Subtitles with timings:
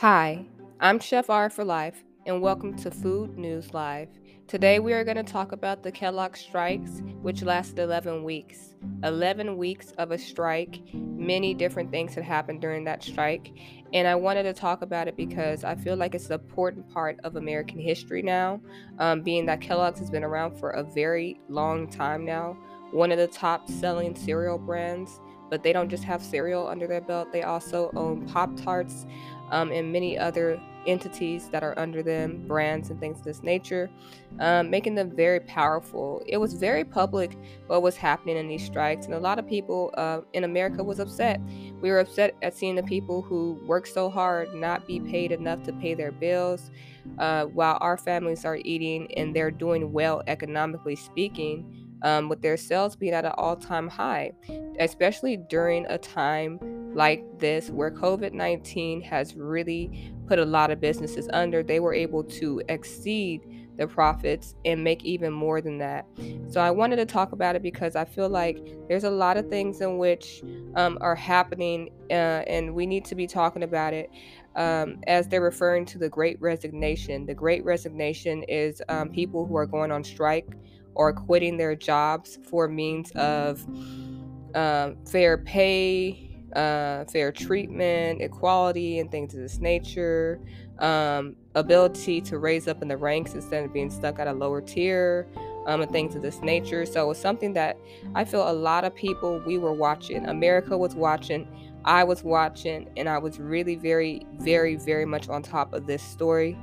[0.00, 0.44] Hi,
[0.78, 4.08] I'm Chef R for Life, and welcome to Food News Live.
[4.46, 8.76] Today we are going to talk about the Kellogg strikes, which lasted 11 weeks.
[9.02, 13.50] 11 weeks of a strike, many different things had happened during that strike,
[13.92, 17.18] and I wanted to talk about it because I feel like it's an important part
[17.24, 18.60] of American history now,
[19.00, 22.56] um, being that Kellogg's has been around for a very long time now,
[22.92, 25.18] one of the top selling cereal brands
[25.50, 29.06] but they don't just have cereal under their belt, they also own Pop Tarts
[29.50, 33.90] um, and many other entities that are under them, brands and things of this nature,
[34.40, 36.22] um, making them very powerful.
[36.26, 39.92] It was very public what was happening in these strikes, and a lot of people
[39.94, 41.40] uh, in America was upset.
[41.80, 45.62] We were upset at seeing the people who work so hard not be paid enough
[45.64, 46.70] to pay their bills,
[47.18, 52.56] uh, while our families are eating and they're doing well economically speaking um, with their
[52.56, 54.32] sales being at an all time high,
[54.78, 56.58] especially during a time
[56.94, 61.62] like this where COVID 19 has really put a lot of businesses under.
[61.62, 63.42] They were able to exceed
[63.78, 66.04] the profits and make even more than that.
[66.50, 69.48] So I wanted to talk about it because I feel like there's a lot of
[69.48, 70.42] things in which
[70.74, 74.10] um, are happening uh, and we need to be talking about it.
[74.56, 77.26] Um, as they're referring to the great resignation.
[77.26, 80.48] The great resignation is um, people who are going on strike
[80.94, 83.64] or quitting their jobs for means of
[84.54, 90.40] uh, fair pay, uh, fair treatment, equality, and things of this nature,
[90.78, 94.60] um, ability to raise up in the ranks instead of being stuck at a lower
[94.60, 95.28] tier.
[95.66, 96.86] Um, and things of this nature.
[96.86, 97.76] So it's something that
[98.14, 100.24] I feel a lot of people we were watching.
[100.26, 101.46] America was watching.
[101.84, 106.02] I was watching, and I was really very, very, very much on top of this
[106.02, 106.56] story.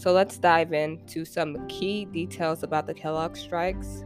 [0.00, 4.02] So let's dive into some key details about the Kellogg strikes.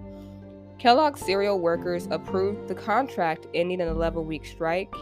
[0.77, 4.93] Kellogg cereal workers approved the contract ending an 11 week strike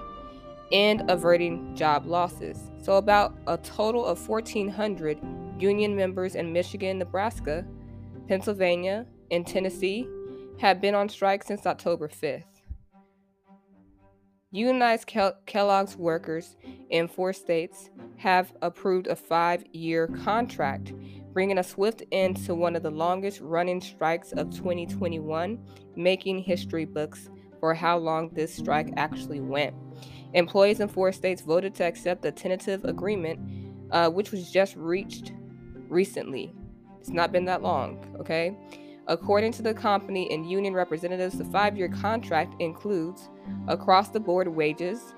[0.70, 2.70] and averting job losses.
[2.82, 5.18] So, about a total of 1,400
[5.58, 7.64] union members in Michigan, Nebraska,
[8.28, 10.06] Pennsylvania, and Tennessee
[10.58, 12.51] have been on strike since October 5th.
[14.54, 15.10] Unionized
[15.46, 16.56] Kellogg's workers
[16.90, 20.92] in four states have approved a five year contract,
[21.32, 25.58] bringing a swift end to one of the longest running strikes of 2021,
[25.96, 27.30] making history books
[27.60, 29.74] for how long this strike actually went.
[30.34, 33.40] Employees in four states voted to accept the tentative agreement,
[33.90, 35.32] uh, which was just reached
[35.88, 36.52] recently.
[37.00, 38.54] It's not been that long, okay?
[39.08, 43.28] According to the company and union representatives, the five year contract includes
[43.66, 45.14] across the board wages,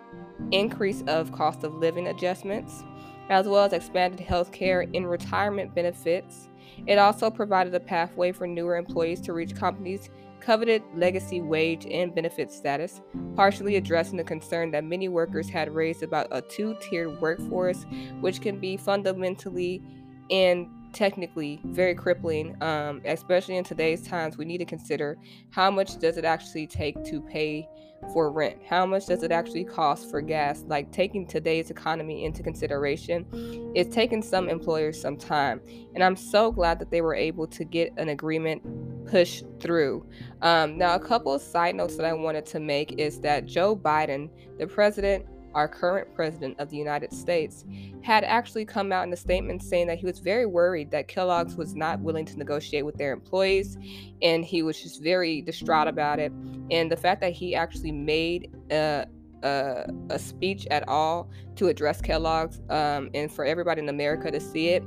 [0.53, 2.83] increase of cost of living adjustments,
[3.29, 6.49] as well as expanded health care and retirement benefits.
[6.87, 12.15] It also provided a pathway for newer employees to reach companies' coveted legacy wage and
[12.15, 13.01] benefit status,
[13.35, 17.87] partially addressing the concern that many workers had raised about a two tiered workforce,
[18.21, 19.83] which can be fundamentally
[20.31, 25.19] and technically very crippling um, especially in today's times we need to consider
[25.51, 27.69] how much does it actually take to pay
[28.13, 28.59] for rent?
[28.69, 30.65] How much does it actually cost for gas?
[30.67, 33.27] Like taking today's economy into consideration
[33.75, 35.61] it's taken some employers some time.
[35.95, 38.63] And i'm so glad that they were able to get an agreement
[39.07, 40.07] pushed through.
[40.43, 43.77] Um, now a couple of side notes that i wanted to make is that joe
[43.77, 47.65] biden the president our current president of the United States,
[48.03, 51.57] had actually come out in a statement saying that he was very worried that Kellogg's
[51.57, 53.79] was not willing to negotiate with their employees,
[54.23, 56.33] and he was just very distraught about it.
[56.71, 59.07] And the fact that he actually made a,
[59.43, 64.41] a, a speech at all to address Kellogg's um, and for everybody in America to
[64.41, 64.83] see it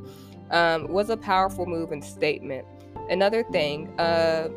[0.52, 2.66] um, was a powerful move and statement.
[3.10, 4.50] Another thing uh,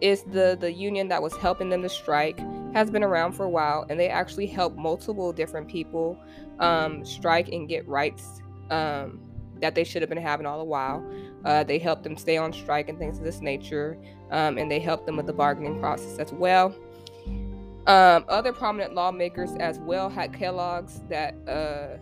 [0.00, 2.38] is the the union that was helping them to strike
[2.72, 6.18] has been around for a while, and they actually help multiple different people
[6.58, 8.40] um, strike and get rights
[8.70, 9.20] um,
[9.60, 11.04] that they should have been having all the while.
[11.44, 13.98] Uh, they help them stay on strike and things of this nature,
[14.30, 16.74] um, and they help them with the bargaining process as well.
[17.86, 21.98] Um, other prominent lawmakers as well had Kellogg's that uh,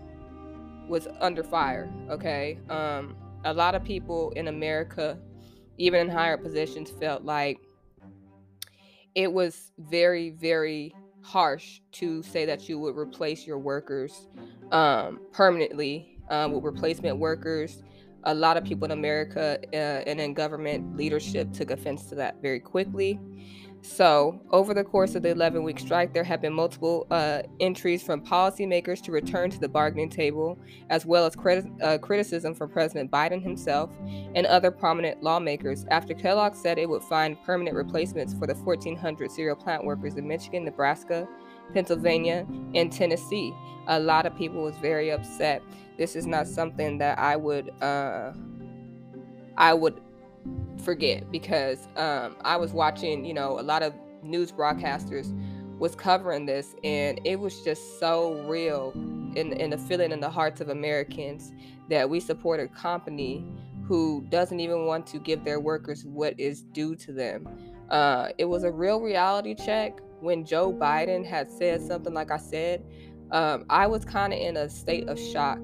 [0.88, 1.90] was under fire.
[2.10, 5.18] Okay, um, a lot of people in America,
[5.78, 7.58] even in higher positions, felt like
[9.14, 14.28] it was very, very harsh to say that you would replace your workers
[14.72, 17.82] um, permanently um, with replacement workers.
[18.24, 22.40] A lot of people in America uh, and in government leadership took offense to that
[22.42, 23.18] very quickly.
[23.82, 28.02] So, over the course of the 11 week strike, there have been multiple uh, entries
[28.02, 30.58] from policymakers to return to the bargaining table,
[30.90, 31.34] as well as
[31.82, 33.90] uh, criticism from President Biden himself
[34.34, 39.30] and other prominent lawmakers after Kellogg said it would find permanent replacements for the 1,400
[39.30, 41.26] cereal plant workers in Michigan, Nebraska,
[41.72, 43.54] Pennsylvania, and Tennessee.
[43.88, 45.62] A lot of people was very upset.
[45.96, 48.32] This is not something that I would uh,
[49.56, 50.00] I would
[50.80, 55.32] forget because um, I was watching, you know, a lot of news broadcasters
[55.78, 58.92] was covering this, and it was just so real
[59.34, 61.52] in in the feeling in the hearts of Americans
[61.88, 63.44] that we support a company
[63.86, 67.48] who doesn't even want to give their workers what is due to them.
[67.90, 72.36] Uh, it was a real reality check when Joe Biden had said something like I
[72.36, 72.84] said.
[73.32, 75.58] Um, I was kind of in a state of shock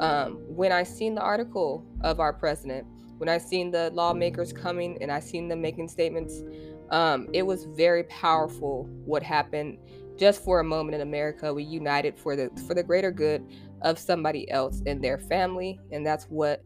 [0.00, 2.86] um, when I seen the article of our president,
[3.18, 6.42] when I seen the lawmakers coming and I seen them making statements.
[6.90, 9.78] Um, it was very powerful what happened
[10.16, 11.52] just for a moment in America.
[11.52, 13.44] We united for the for the greater good
[13.82, 16.64] of somebody else and their family, and that's what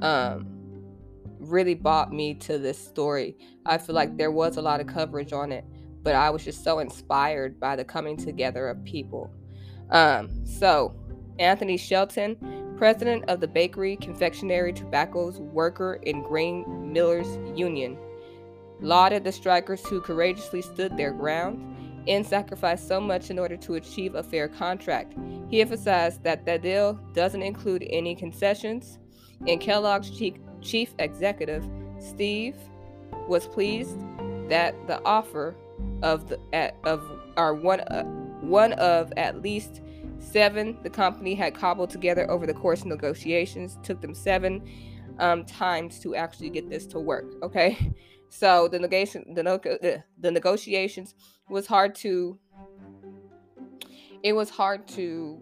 [0.00, 0.46] um,
[1.38, 3.36] really brought me to this story.
[3.66, 5.64] I feel like there was a lot of coverage on it,
[6.02, 9.30] but I was just so inspired by the coming together of people.
[9.90, 10.94] Um, so,
[11.38, 12.36] Anthony Shelton,
[12.76, 17.96] president of the Bakery, Confectionery, Tobaccos, Worker, and Grain Millers Union,
[18.80, 21.70] lauded the strikers who courageously stood their ground
[22.06, 25.14] and sacrificed so much in order to achieve a fair contract.
[25.48, 28.98] He emphasized that the deal doesn't include any concessions,
[29.46, 30.10] and Kellogg's
[30.60, 31.66] chief executive,
[31.98, 32.56] Steve,
[33.28, 33.98] was pleased
[34.48, 35.54] that the offer
[36.02, 37.02] of the at, of
[37.36, 38.04] our one uh,
[38.42, 39.80] one of at least
[40.24, 44.62] seven the company had cobbled together over the course of negotiations took them seven
[45.18, 47.26] um, times to actually get this to work.
[47.42, 47.92] Okay,
[48.28, 51.14] so the negation the, the the negotiations
[51.48, 52.38] was hard to
[54.22, 55.40] it was hard to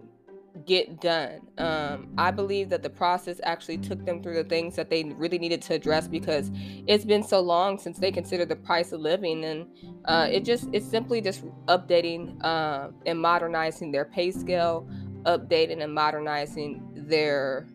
[0.67, 1.41] get done.
[1.59, 5.39] Um, I believe that the process actually took them through the things that they really
[5.39, 6.51] needed to address because
[6.87, 9.67] it's been so long since they considered the price of living, and
[10.05, 14.89] uh, it just it's simply just updating uh, and modernizing their pay scale,
[15.25, 17.67] updating and modernizing their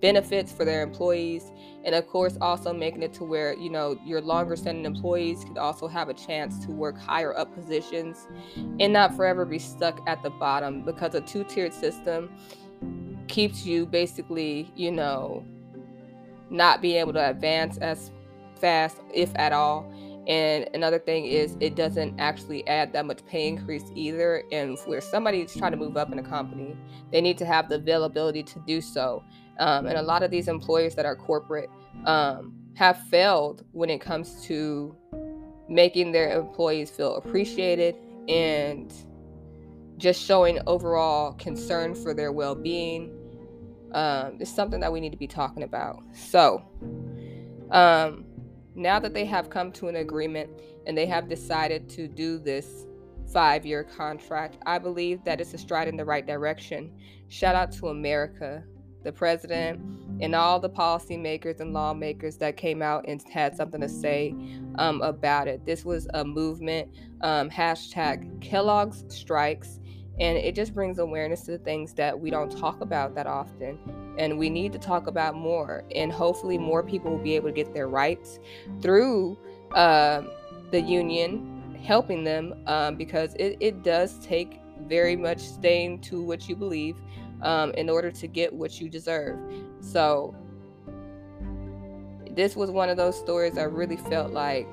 [0.00, 1.52] benefits for their employees
[1.84, 5.58] and of course also making it to where you know your longer standing employees could
[5.58, 8.26] also have a chance to work higher up positions
[8.78, 12.30] and not forever be stuck at the bottom because a two-tiered system
[13.28, 15.44] keeps you basically you know
[16.50, 18.10] not being able to advance as
[18.60, 19.90] fast if at all.
[20.26, 25.00] And another thing is it doesn't actually add that much pay increase either and where
[25.00, 26.76] somebody is trying to move up in a company
[27.10, 29.24] they need to have the availability to do so
[29.60, 31.68] um, and a lot of these employers that are corporate
[32.06, 34.96] um, have failed when it comes to
[35.68, 37.94] making their employees feel appreciated
[38.26, 38.92] and
[39.98, 43.14] just showing overall concern for their well being.
[43.92, 46.02] Um, it's something that we need to be talking about.
[46.14, 46.64] So,
[47.70, 48.24] um,
[48.74, 50.50] now that they have come to an agreement
[50.86, 52.86] and they have decided to do this
[53.30, 56.92] five year contract, I believe that it's a stride in the right direction.
[57.28, 58.64] Shout out to America
[59.02, 59.80] the president,
[60.20, 64.34] and all the policymakers and lawmakers that came out and had something to say
[64.76, 65.64] um, about it.
[65.64, 69.80] This was a movement, um, hashtag Kellogg's Strikes,
[70.18, 73.78] and it just brings awareness to things that we don't talk about that often.
[74.18, 77.54] And we need to talk about more, and hopefully, more people will be able to
[77.54, 78.38] get their rights
[78.82, 79.38] through
[79.74, 80.22] uh,
[80.70, 86.48] the union helping them um, because it, it does take very much staying to what
[86.48, 86.96] you believe
[87.42, 89.38] um, in order to get what you deserve.
[89.80, 90.34] So,
[92.30, 94.68] this was one of those stories I really felt like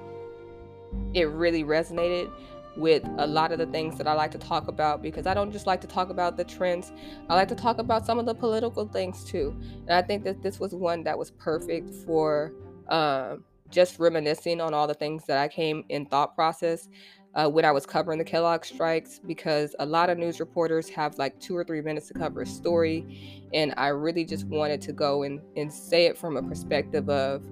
[1.14, 2.32] it really resonated
[2.78, 5.52] with a lot of the things that I like to talk about because I don't
[5.52, 6.92] just like to talk about the trends.
[7.28, 9.56] I like to talk about some of the political things too.
[9.88, 12.54] And I think that this was one that was perfect for
[12.88, 13.38] uh,
[13.72, 16.88] just reminiscing on all the things that I came in thought process
[17.38, 21.18] uh, when I was covering the Kellogg strikes because a lot of news reporters have
[21.20, 23.48] like two or three minutes to cover a story.
[23.54, 27.46] And I really just wanted to go and, and say it from a perspective of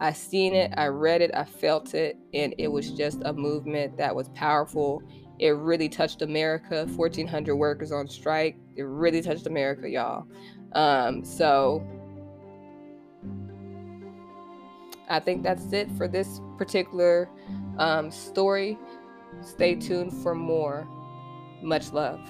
[0.00, 3.96] I seen it, I read it, I felt it, and it was just a movement
[3.96, 5.02] that was powerful.
[5.38, 6.86] It really touched America.
[6.94, 8.58] 1,400 workers on strike.
[8.76, 10.26] It really touched America, y'all.
[10.72, 11.86] Um, so
[15.08, 17.30] I think that's it for this particular
[17.78, 18.78] um, story.
[19.40, 20.86] Stay tuned for more.
[21.62, 22.20] Much love.